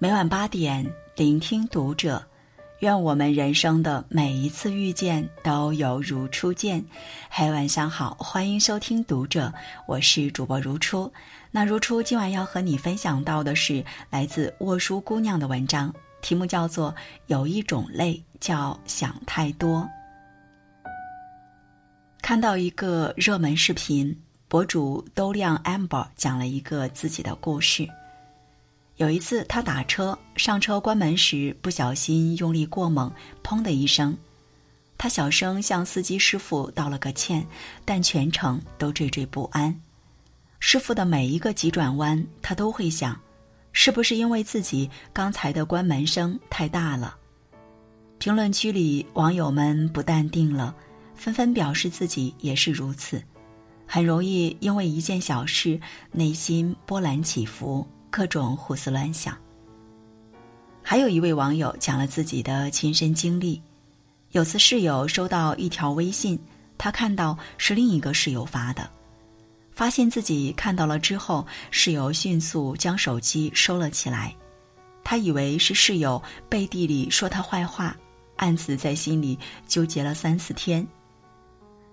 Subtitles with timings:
[0.00, 2.24] 每晚八点，聆听读者。
[2.78, 6.84] 愿我们人生的每一次遇见都犹如初见。
[7.28, 9.52] 嘿，晚上好，欢迎收听读者，
[9.88, 11.12] 我是主播如初。
[11.50, 15.92] 那如初今晚要和你分享到的是来自沃书姑娘的文章，
[16.22, 16.92] 题目叫做
[17.26, 19.80] 《有一种累叫想太多》。
[22.22, 27.84] 看到一个热门视频，博主都亮 amber 讲了一个自己的故事。
[28.98, 33.10] 有一次，他打车上车关门时不小心用力过猛，
[33.44, 34.16] 砰的一声。
[34.98, 37.46] 他小声向司机师傅道了个歉，
[37.84, 39.80] 但全程都惴惴不安。
[40.58, 43.16] 师傅的每一个急转弯，他都会想，
[43.72, 47.16] 是不是因为自己刚才的关门声太大了？
[48.18, 50.74] 评论区里网友们不淡定了，
[51.14, 53.22] 纷纷表示自己也是如此，
[53.86, 57.86] 很容易因为一件小事内心波澜起伏。
[58.10, 59.36] 各种胡思乱想。
[60.82, 63.60] 还有一位网友讲了自己的亲身经历：
[64.32, 66.38] 有次室友收到一条微信，
[66.78, 68.88] 他看到是另一个室友发的，
[69.70, 74.34] 发现自己看到了之后，室友迅速将手机收了起来。
[75.04, 77.96] 他以为是室友背地里说他坏话，
[78.36, 80.86] 暗自在心里纠结了三四天。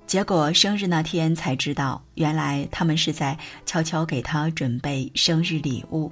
[0.05, 6.11] 结果生日那天才知道，原来他们是在悄悄给他准备生日礼物。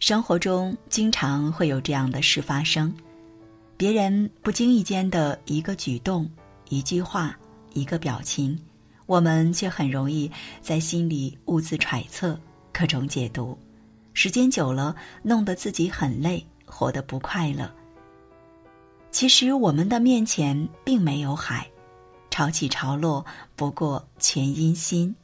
[0.00, 2.92] 生活中经常会有这样的事发生，
[3.76, 6.28] 别人不经意间的一个举动、
[6.68, 7.38] 一句话、
[7.74, 8.58] 一个表情，
[9.06, 10.28] 我们却很容易
[10.60, 12.38] 在心里兀自揣测、
[12.72, 13.56] 各种解读，
[14.14, 17.72] 时间久了，弄得自己很累，活得不快乐。
[19.12, 21.64] 其实我们的面前并没有海。
[22.32, 25.14] 潮起潮落，不过全因心。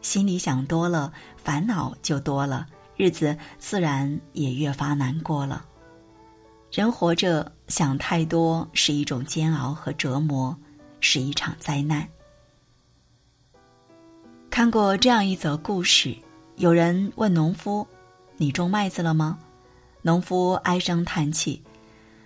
[0.00, 5.66] 心里想多了，烦恼就多了，日子自然也越发难过了。
[6.72, 10.56] 人活着想太多是一种煎熬和折磨，
[11.00, 12.08] 是一场灾难。
[14.48, 16.16] 看过这样一则故事：
[16.56, 17.86] 有人问农夫
[18.38, 19.38] ：“你种麦子了吗？”
[20.00, 21.62] 农夫唉声叹气：“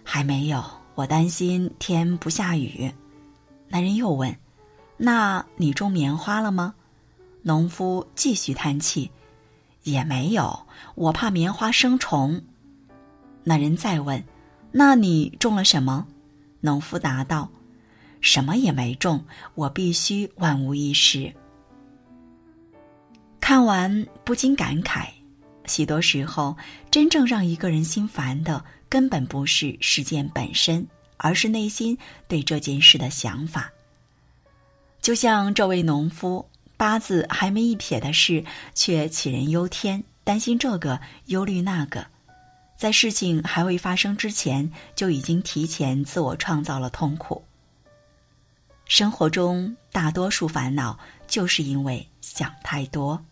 [0.04, 2.92] 还没有，我担心天不下雨。”
[3.68, 4.34] 男人又问
[4.96, 6.74] ：“那你种棉花了吗？”
[7.42, 9.10] 农夫继续叹气
[9.84, 12.42] ：“也没有，我怕棉花生虫。”
[13.44, 14.22] 那人再问
[14.72, 16.06] ：“那你种了什么？”
[16.60, 17.48] 农夫答道
[18.20, 19.24] ：“什么也没种，
[19.54, 21.32] 我必须万无一失。”
[23.40, 25.06] 看完不禁感慨：
[25.66, 26.54] 许多时候，
[26.90, 30.86] 真正让一个人心烦的，根本不是事件本身。
[31.18, 33.70] 而是内心对这件事的想法。
[35.02, 42.06] 就像这位农夫，八字还没一撇的事，却杞人忧天，担心这个，忧虑那个，
[42.76, 47.44] 在事情还未发生之前，就已经提前自我创造了痛苦。
[48.86, 53.22] 生活中大多数烦恼，就是因为想太多。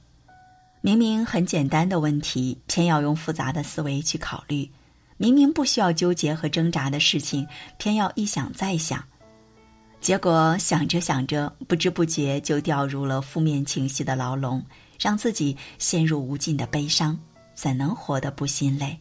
[0.82, 4.70] 明明很简单的问题，偏要用复杂的思维去考虑。
[5.18, 7.46] 明明不需要纠结和挣扎的事情，
[7.78, 9.02] 偏要一想再想，
[10.00, 14.62] 结果想着想着，不知不觉就掉入了负面情绪的牢笼，
[15.00, 17.18] 让自己陷入无尽的悲伤，
[17.54, 18.98] 怎能活得不心累？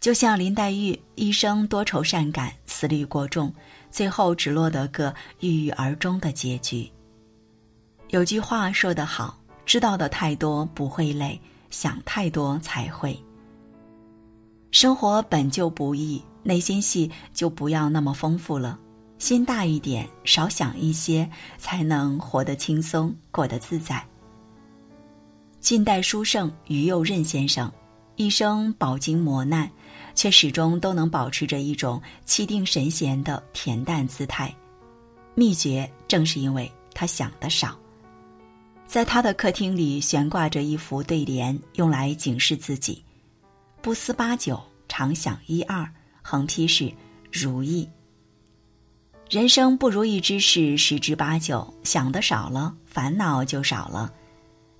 [0.00, 3.52] 就像林黛玉一生多愁善感，思虑过重，
[3.90, 6.90] 最后只落得个郁郁而终的结局。
[8.08, 11.38] 有句话说得好：“知道的太多不会累，
[11.68, 13.22] 想太多才会。”
[14.80, 18.78] 生活本就不易，内心戏就不要那么丰富了，
[19.18, 24.02] 心大一点，少想一些，才能活得轻松，过得自在。
[25.60, 27.70] 近代书圣于右任先生，
[28.16, 29.70] 一生饱经磨难，
[30.14, 34.50] 却始终都能保持着一种气定神闲的恬淡姿态。
[35.34, 37.78] 秘诀正是因为他想的少。
[38.86, 43.04] 在他的客厅里悬挂着一幅对联，用来警示自己。
[43.82, 44.60] 不思八九，
[45.00, 45.90] 常想一二。
[46.20, 46.92] 横批是
[47.32, 47.88] 如意。
[49.30, 54.12] 人生不如意之事十之八九，想的少了，烦恼就少了。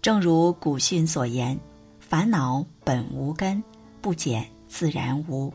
[0.03, 1.59] 正如古训所言
[1.99, 3.65] ：“烦恼本无根，
[4.03, 5.51] 不减自然无；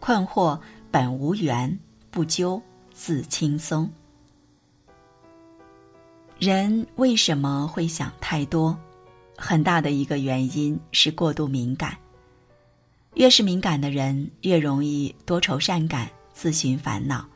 [0.00, 0.58] 困惑
[0.90, 1.78] 本无缘，
[2.10, 2.60] 不究
[2.92, 3.88] 自轻松。”
[6.40, 8.76] 人为什么会想太多？
[9.36, 11.96] 很大的一个原因是过度敏感。
[13.14, 17.26] 越是敏感的人，越容易多愁善感、自寻烦恼。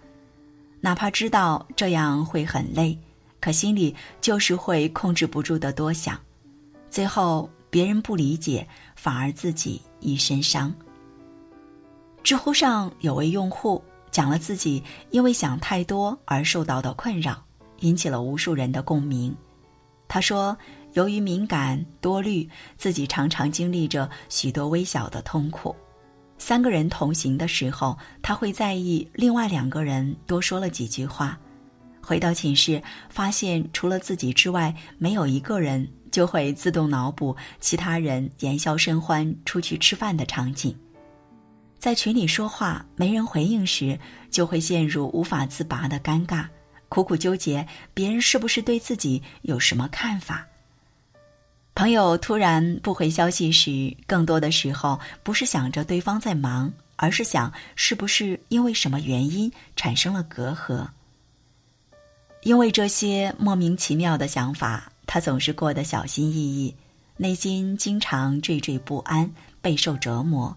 [0.80, 2.96] 哪怕知道这样会很累，
[3.40, 6.18] 可心里就是会控制不住的多想，
[6.88, 10.72] 最后别人不理解，反而自己一身伤。
[12.22, 17.44] 知乎上有位用户讲了自己因为想太多而受到的困扰，
[17.80, 19.34] 引起了无数人的共鸣。
[20.06, 20.56] 他说，
[20.94, 25.74] 由于敏感多虑，自己常常经历着许多微小的痛苦。
[26.38, 31.38] 三个人同行的时候，他会在意另外两个人多说了几句话。
[32.00, 40.76] 回到寝室，发现除了自己之外没有一个人，就会自动脑补其他人言笑甚欢出去吃饭的场景。
[41.78, 43.98] 在群里说话没人回应时，
[44.30, 46.46] 就会陷入无法自拔的尴尬，
[46.88, 50.46] 苦苦纠结别人是不是对自己有什么看法。
[51.74, 60.86] 朋友突然不回消息时，更多的时候不是想着对方在忙，而是想是不是因为什么原因产生了隔阂。
[62.42, 66.72] 因为这些莫名其妙的想法，他总是过得小心翼翼，
[67.16, 69.28] 内心经常惴惴不安，
[69.60, 70.56] 备受折磨。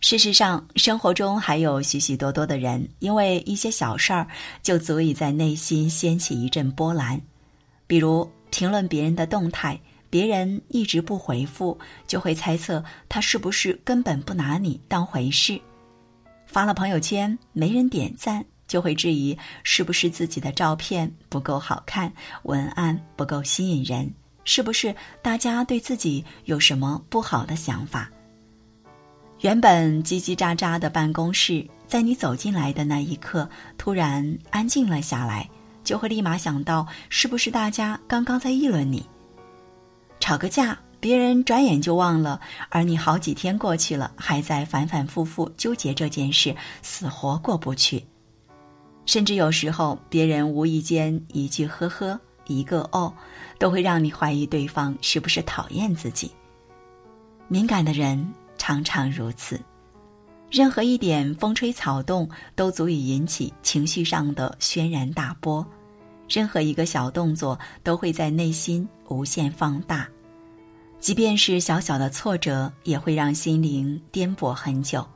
[0.00, 4.26] 事实上，生活中还有许许多多的人，因为一些小事儿
[4.60, 7.20] 就足以在内心掀起一阵波澜，
[7.86, 8.28] 比如。
[8.50, 9.78] 评论别人的动态，
[10.10, 15.60] 别人一直不回复，就会猜测他是不是根本不拿你当回事；
[16.46, 22.12] 发了朋友圈没人点赞，就会质疑是不是自己的照片不够好看，
[22.44, 24.10] 文案不够吸引人，
[24.44, 28.10] 是不是大家对自己有什么不好的想法。
[29.40, 35.48] 原本叽叽喳喳的办公室，在你走进来的那一刻，突然安静了下来。
[35.82, 39.04] 就会立马想到，是不是大家刚刚在议论你？
[40.20, 48.04] 吵个架，别人转眼就忘了，而你好几天过去了，还在反反复复纠结这件事，死活过不去。
[49.06, 53.14] 甚至有时候，别人无意间一句“呵呵”，一个“哦”，
[53.58, 56.30] 都会让你怀疑对方是不是讨厌自己。
[57.46, 59.58] 敏感的人常常如此。
[60.50, 65.66] 任何一点风吹草动都足以引起情绪上的轩然大波。
[66.28, 70.08] 任何一个小动作都会在内心无限放大，
[70.98, 75.06] 即便是小小的挫折，也会让心灵颠簸很久。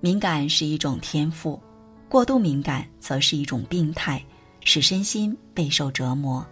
[0.00, 1.60] 敏感是一种天赋，
[2.08, 4.22] 过度敏感则是一种病态，
[4.62, 6.44] 使身心备受折磨。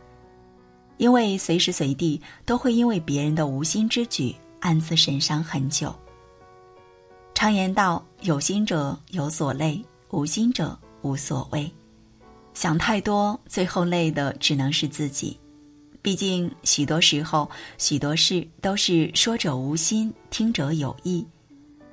[0.98, 5.94] 因为随时随地都会因为别人的无心之举暗自神伤很久。
[7.42, 11.68] 常言道：“有心者有所累，无心者无所谓。”
[12.54, 15.36] 想太多，最后累的只能是自己。
[16.00, 21.26] 毕竟，许多时候，许多事都是说者无心，听者有意。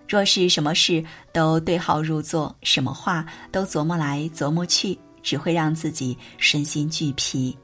[0.08, 1.04] 若是什么事
[1.34, 7.58] 都对号入座，什么话都琢磨来琢磨去，只会让自己身心俱疲。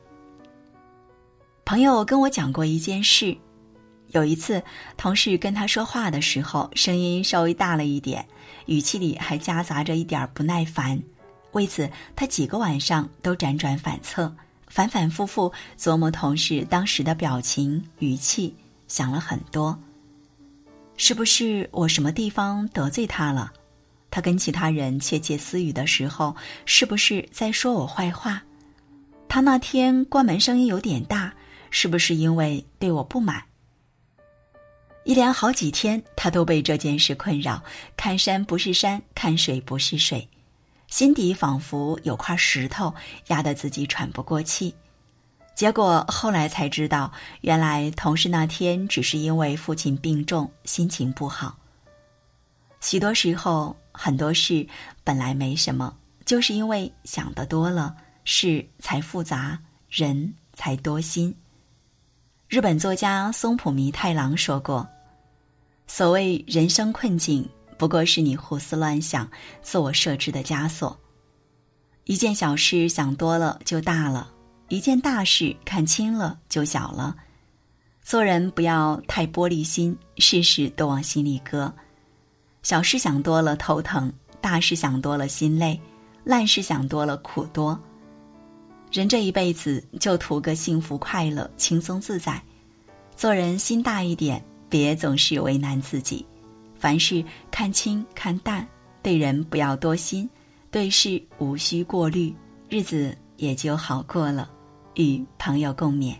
[1.63, 3.37] 朋友跟我讲过一件事：
[4.15, 4.63] 有一次，
[4.95, 8.25] 同事跟他说话的时候，声音稍微大了一点，
[8.65, 11.01] 语气里还夹杂着一点不耐烦。
[11.51, 14.33] 为此，他几个晚上都辗转反侧，
[14.67, 18.55] 反反复复琢磨同事当时的表情、语气，
[18.87, 19.77] 想了很多。
[20.95, 23.51] 是不是我什么地方得罪他了？
[24.09, 26.33] 他跟其他人窃窃私语的时候，
[26.65, 28.41] 是不是在说我坏话？
[29.27, 31.33] 他那天关门声音有点大，
[31.69, 33.43] 是不是因为对我不满？
[35.05, 37.61] 一连好几天，他都被这件事困扰，
[37.95, 40.27] 看山不是山，看水不是水。
[40.87, 42.91] 心底仿佛有块石头
[43.27, 44.73] 压得自己喘不过气，
[45.53, 51.55] 结果后来才知道，原来同事那天只是因为父亲病重，心情不好。
[52.81, 54.67] 许多时候，很多事
[55.03, 55.95] 本来没什么，
[56.25, 61.35] 就是因为想得多了，事才复杂，人才多心。
[62.47, 64.87] 日本作家松浦弥太郎说过
[65.87, 69.29] ：“所谓人生困境。”不过是你胡思乱想、
[69.61, 70.97] 自我设置的枷锁。
[72.05, 74.31] 一件小事想多了就大了，
[74.69, 77.13] 一件大事看清了就小了。
[78.01, 81.73] 做人不要太玻璃心，事事都往心里搁。
[82.63, 85.77] 小事想多了头疼，大事想多了心累，
[86.23, 87.77] 烂事想多了苦多。
[88.89, 92.41] 人这一辈子就图个幸福快乐、轻松自在。
[93.17, 94.41] 做人心大一点，
[94.77, 96.25] 别总是为难自己。
[96.77, 98.67] 凡事看清看淡，
[99.01, 100.29] 对人不要多心，
[100.69, 102.35] 对事无需过虑，
[102.67, 104.51] 日子也就好过了。
[104.95, 106.13] 与朋友共勉。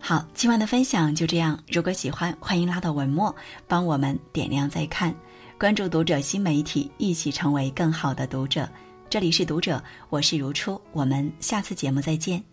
[0.00, 1.56] 好，今晚的分享就这样。
[1.68, 3.32] 如果喜欢，欢迎拉到文末
[3.68, 5.14] 帮我们点亮再看，
[5.60, 8.68] 关注读者新媒体，一起成为更好的读者。
[9.08, 12.49] 这里是读者，我是如初，我们下次节目再见。